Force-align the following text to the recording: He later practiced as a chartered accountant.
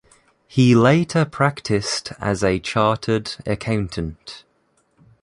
He 0.47 0.73
later 0.73 1.25
practiced 1.25 2.11
as 2.19 2.43
a 2.43 2.57
chartered 2.57 3.35
accountant. 3.45 4.45